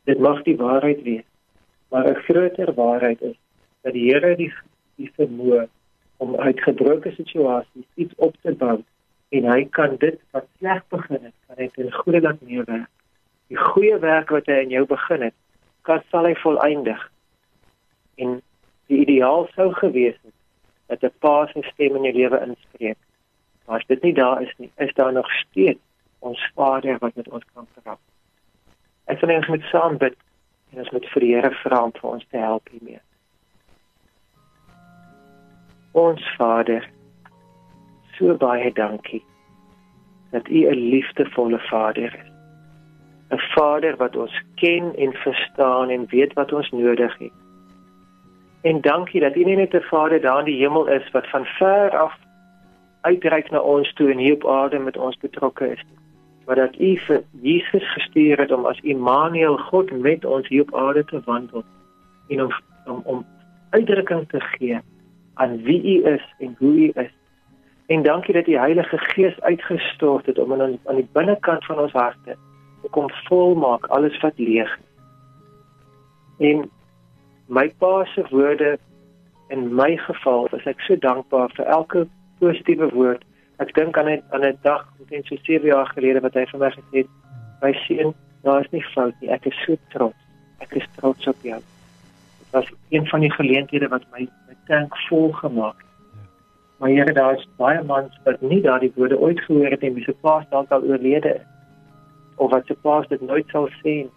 Dit 0.04 0.20
mag 0.20 0.42
die 0.44 0.58
waarheid 0.58 1.02
wees, 1.04 1.28
maar 1.90 2.08
'n 2.10 2.24
groter 2.28 2.74
waarheid 2.74 3.22
is 3.22 3.38
dat 3.82 3.94
die 3.94 4.12
Here 4.12 4.36
die 4.36 4.54
die 4.96 5.12
vermoë 5.18 5.68
om 6.18 6.36
uit 6.36 6.62
gebroke 6.62 7.12
situasies 7.12 7.88
iets 7.96 8.14
op 8.16 8.36
te 8.42 8.54
bou 8.54 8.84
en 9.30 9.48
hy 9.48 9.64
kan 9.70 9.96
dit 9.96 10.20
wat 10.32 10.48
sleg 10.58 10.84
begin 10.88 11.24
het, 11.24 11.34
kan 11.48 11.58
hy 11.58 11.68
ten 11.76 11.92
goeie 11.92 12.22
laat 12.22 12.42
meewerk. 12.42 12.90
Die 13.48 13.58
goeie 13.58 13.98
werk 14.00 14.30
wat 14.30 14.50
hy 14.52 14.60
in 14.66 14.70
jou 14.76 14.86
begin 14.86 15.22
het, 15.22 15.36
kan 15.88 16.04
sal 16.12 16.28
hy 16.28 16.36
volëindig. 16.44 17.02
En 18.16 18.42
die 18.92 19.00
ideaal 19.06 19.48
sou 19.56 19.72
gewees 19.80 20.20
het 20.22 20.36
dat 20.92 21.04
'n 21.04 21.20
pa 21.20 21.48
se 21.48 21.64
stem 21.72 21.96
in 21.96 22.04
jou 22.04 22.16
lewe 22.16 22.42
inspreek. 22.48 23.00
Maar 23.66 23.80
as 23.80 23.88
dit 23.88 24.02
nie 24.04 24.14
daar 24.14 24.42
is 24.42 24.54
nie, 24.58 24.72
is 24.78 24.94
daar 24.94 25.14
nog 25.14 25.32
steeds 25.32 25.80
ons 26.20 26.52
Vader 26.56 26.98
wat 27.00 27.16
met 27.16 27.30
ons 27.30 27.46
kan 27.54 27.68
praat. 27.74 28.11
Ek 29.12 29.20
wil 29.20 29.34
net 29.34 29.48
met 29.52 29.64
saam 29.68 29.98
bid 30.00 30.16
en 30.72 30.84
ons 30.84 30.92
moet 30.96 31.08
vir 31.14 31.24
die 31.24 31.34
Here 31.36 31.52
vra 31.62 31.82
om 31.84 31.92
vir 31.98 32.10
ons 32.14 32.28
te 32.32 32.40
help 32.40 32.70
hiermee. 32.72 33.02
Ons 36.00 36.24
Vader, 36.38 36.86
so 38.16 38.38
baie 38.40 38.72
dankie 38.78 39.20
dat 40.32 40.48
U 40.48 40.60
'n 40.72 40.84
liefdevolle 40.94 41.60
Vader 41.68 42.16
is. 42.16 42.32
'n 43.36 43.42
Vader 43.56 43.98
wat 43.98 44.16
ons 44.16 44.36
ken 44.56 44.96
en 44.96 45.14
verstaan 45.14 45.90
en 45.90 46.08
weet 46.16 46.34
wat 46.34 46.54
ons 46.54 46.72
nodig 46.72 47.18
het. 47.18 47.38
En 48.64 48.82
dankie 48.82 49.22
dat 49.22 49.36
U 49.36 49.44
nie 49.44 49.56
net 49.56 49.74
'n 49.74 49.90
Vader 49.92 50.22
daar 50.22 50.40
in 50.40 50.46
die 50.46 50.62
hemel 50.64 50.88
is 50.88 51.12
wat 51.12 51.28
van 51.28 51.46
ver 51.46 51.98
af 51.98 52.16
uitreik 53.02 53.52
na 53.52 53.60
ons 53.60 53.94
toe 53.94 54.12
en 54.12 54.18
hier 54.18 54.34
op 54.34 54.48
aarde 54.48 54.80
met 54.80 54.98
ons 54.98 55.18
betrokke 55.18 55.72
is, 55.72 55.84
maar 56.46 56.56
dat 56.56 56.80
U 56.80 56.98
vir 56.98 57.24
Jesus 57.42 57.94
gestuur 57.94 58.40
het 58.40 58.52
om 58.52 58.66
as 58.66 58.80
Immanuel 58.82 59.58
God 59.58 59.92
met 59.92 60.26
ons 60.26 60.48
hier 60.48 60.62
op 60.62 60.76
aarde 60.76 61.06
te 61.06 61.22
wandel 61.26 61.64
en 62.28 62.44
om 62.44 62.54
om, 62.86 63.02
om 63.06 63.26
uitdrukking 63.70 64.30
te 64.30 64.40
gee 64.40 64.80
aan 65.34 65.62
wie 65.64 65.82
U 66.00 66.06
is 66.06 66.34
en 66.40 66.56
hoe 66.58 66.74
U 66.74 66.92
is. 66.94 67.12
En 67.86 68.04
dankie 68.04 68.34
dat 68.34 68.46
die 68.46 68.60
Heilige 68.60 68.98
Gees 68.98 69.42
uitgestort 69.42 70.26
het 70.26 70.40
om 70.40 70.54
aan 70.54 70.80
aan 70.86 70.96
die 70.96 71.10
binnekant 71.12 71.66
van 71.66 71.80
ons 71.80 71.92
harte 71.92 72.38
te 72.82 72.90
kom 72.90 73.10
volmaak 73.10 73.86
alles 73.86 74.20
wat 74.20 74.34
leeg 74.36 74.78
is. 74.78 74.90
En 76.42 76.70
my 77.46 77.70
pa 77.78 78.06
se 78.06 78.24
woorde 78.30 78.78
in 79.48 79.76
my 79.76 79.98
geval 79.98 80.48
is 80.58 80.66
ek 80.66 80.80
so 80.88 80.98
dankbaar 80.98 81.52
vir 81.58 81.66
elke 81.66 82.06
positiewe 82.40 82.90
woord. 82.96 83.24
Ek 83.62 83.74
dink 83.78 83.98
aan 83.98 84.10
'n 84.10 84.24
aan 84.34 84.46
'n 84.46 84.58
dag, 84.62 84.88
omtrent 85.00 85.26
so 85.26 85.36
7 85.36 85.68
jaar 85.68 85.86
gelede 85.94 86.20
wat 86.22 86.34
hy 86.34 86.46
vir 86.46 86.60
my 86.60 86.72
gesê 86.72 86.98
het, 87.04 87.10
"My 87.62 87.74
seun, 87.86 88.14
daar 88.44 88.62
is 88.62 88.72
nie 88.72 88.84
fout 88.94 89.14
nie. 89.22 89.30
Ek 89.30 89.46
is 89.46 89.64
so 89.66 89.76
trots. 89.90 90.18
Ek 90.60 90.72
is 90.76 90.88
trots 90.98 91.28
op 91.28 91.36
jou." 91.42 91.62
Dit 92.40 92.52
was 92.52 92.68
een 92.90 93.08
van 93.08 93.20
die 93.20 93.32
geleenthede 93.32 93.88
wat 93.88 94.04
my 94.12 94.28
my 94.48 94.56
tank 94.68 94.98
vol 95.10 95.32
gemaak 95.32 95.78
het. 95.78 95.92
Maar 96.80 96.90
Here, 96.90 97.14
daar 97.14 97.38
is 97.38 97.48
baie 97.58 97.84
mans 97.84 98.20
wat 98.24 98.42
nie 98.42 98.62
daardie 98.62 98.92
woorde 98.96 99.20
ooit 99.20 99.40
gehoor 99.40 99.70
het 99.70 99.84
en 99.84 99.94
wie 99.94 100.04
se 100.04 100.14
pa 100.22 100.46
dalk 100.50 100.72
al 100.72 100.84
oorlede 100.84 101.36
is 101.36 101.46
of 102.36 102.52
wat 102.52 102.66
se 102.66 102.74
pa 102.74 103.02
dit 103.02 103.22
nooit 103.22 103.50
sal 103.50 103.70
sien. 103.82 104.10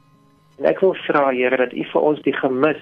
En 0.58 0.64
ek 0.64 0.80
wil 0.80 0.94
vra 0.94 1.30
Here 1.30 1.56
dat 1.56 1.72
U 1.72 1.84
vir 1.84 2.00
ons 2.00 2.22
die 2.22 2.32
gemis 2.32 2.80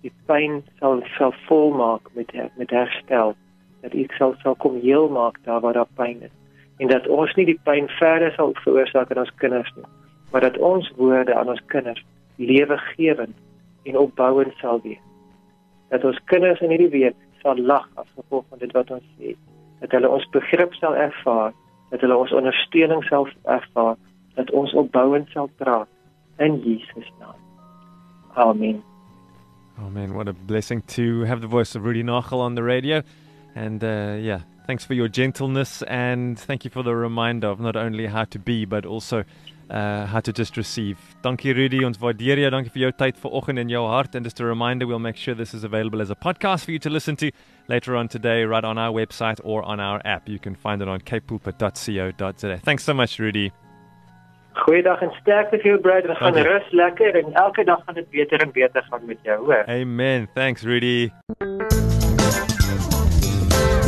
die 0.00 0.12
pyn 0.26 0.62
sal 0.78 1.02
sal 1.18 1.34
volmaak 1.46 2.08
met 2.14 2.32
met 2.56 2.70
herstel 2.70 3.36
dat 3.80 3.94
U 3.94 4.06
sal 4.18 4.34
sal 4.42 4.54
kom 4.54 4.80
heel 4.80 5.08
maak 5.08 5.38
daar 5.44 5.60
waar 5.60 5.72
daar 5.72 5.92
pyn 5.96 6.22
is. 6.22 6.34
En 6.78 6.88
dat 6.88 7.08
ons 7.08 7.34
nie 7.34 7.46
die 7.46 7.60
pyn 7.64 7.88
verder 7.98 8.32
sal 8.36 8.54
veroorsaak 8.64 9.10
aan 9.10 9.24
ons 9.24 9.34
kinders 9.36 9.72
nie 9.76 9.88
maar 10.30 10.40
dat 10.40 10.58
ons 10.58 10.92
woorde 10.96 11.34
aan 11.34 11.48
ons 11.48 11.62
kinders 11.66 12.04
lewegewend 12.36 13.36
en 13.82 13.98
opbouend 13.98 14.54
sal 14.56 14.80
wees. 14.82 15.02
Dat 15.88 16.04
ons 16.04 16.20
kinders 16.24 16.60
in 16.60 16.70
hierdie 16.70 16.90
week 16.90 17.16
sal 17.42 17.58
lag 17.58 17.88
as 17.94 18.06
gevolg 18.14 18.44
van 18.48 18.58
dit 18.58 18.72
wat 18.72 18.90
ons 18.90 19.06
sê. 19.18 19.34
Dat 19.80 19.90
hulle 19.96 20.08
ons 20.08 20.28
begrip 20.34 20.74
sal 20.78 20.96
ervaar 20.96 21.52
dat 21.90 22.04
hulle 22.04 22.16
ons 22.16 22.32
ondersteuning 22.32 23.02
sal 23.08 23.26
ervaar 23.42 23.96
dat 24.38 24.50
ons 24.54 24.74
opbouend 24.78 25.28
sal 25.34 25.50
praat 25.58 25.88
in 26.38 26.60
Jesus 26.62 27.10
naam. 27.18 27.34
Amen. 28.34 28.82
Oh 29.80 29.90
man, 29.90 30.14
what 30.14 30.28
a 30.28 30.32
blessing 30.32 30.82
to 30.86 31.24
have 31.24 31.40
the 31.40 31.48
voice 31.48 31.74
of 31.74 31.84
Rudy 31.84 32.02
Nachel 32.02 32.38
on 32.38 32.54
the 32.54 32.62
radio. 32.62 33.02
And 33.54 33.82
uh, 33.82 34.16
yeah, 34.20 34.42
thanks 34.66 34.84
for 34.84 34.94
your 34.94 35.08
gentleness 35.08 35.82
and 35.82 36.38
thank 36.38 36.64
you 36.64 36.70
for 36.70 36.82
the 36.82 36.94
reminder 36.94 37.48
of 37.48 37.60
not 37.60 37.76
only 37.76 38.06
how 38.06 38.24
to 38.24 38.38
be 38.38 38.64
but 38.64 38.86
also 38.86 39.24
uh, 39.70 40.06
how 40.06 40.20
to 40.20 40.32
just 40.32 40.56
receive. 40.56 40.98
Dankie 41.22 41.54
Rudy, 41.54 41.84
ons 41.84 41.98
waardeer 41.98 42.38
jou. 42.42 42.50
Dankie 42.50 42.72
vir 42.74 42.82
jou 42.88 42.92
tyd 42.98 43.18
vanoggend 43.22 43.58
in 43.62 43.70
jou 43.70 43.86
hart 43.86 44.14
and 44.14 44.26
just 44.26 44.40
a 44.40 44.44
reminder 44.44 44.86
we'll 44.86 44.98
make 44.98 45.16
sure 45.16 45.34
this 45.34 45.54
is 45.54 45.64
available 45.64 46.02
as 46.02 46.10
a 46.10 46.16
podcast 46.16 46.64
for 46.64 46.72
you 46.72 46.78
to 46.78 46.90
listen 46.90 47.16
to 47.16 47.30
later 47.68 47.96
on 47.96 48.08
today 48.08 48.44
right 48.44 48.64
on 48.64 48.78
our 48.78 48.92
website 48.92 49.40
or 49.44 49.62
on 49.62 49.80
our 49.80 50.00
app. 50.04 50.28
You 50.28 50.38
can 50.38 50.54
find 50.54 50.82
it 50.82 50.88
on 50.88 51.00
capepulpit.co.za. 51.00 52.60
Thanks 52.64 52.84
so 52.84 52.94
much 52.94 53.18
Rudy. 53.18 53.50
Goeiedag 54.66 55.02
en 55.02 55.12
sterkte 55.20 55.60
vir 55.62 55.76
jou. 55.76 56.14
Gaan 56.18 56.34
rus 56.34 56.72
lekker 56.72 57.16
en 57.22 57.32
elke 57.34 57.64
dag 57.64 57.84
gaan 57.86 57.94
dit 57.94 58.10
beter 58.10 58.42
en 58.42 58.50
beter 58.52 58.82
gaan 58.90 59.06
met 59.06 59.18
jou, 59.22 59.38
hoor. 59.44 59.64
Amen. 59.68 60.28
Thanks 60.34 60.64
Rudy. 60.64 61.10